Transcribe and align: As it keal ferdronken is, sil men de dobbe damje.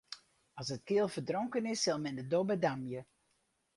As 0.61 0.67
it 0.75 0.83
keal 0.87 1.09
ferdronken 1.13 1.69
is, 1.73 1.79
sil 1.83 1.99
men 2.01 2.15
de 2.17 2.25
dobbe 2.31 2.55
damje. 2.63 3.01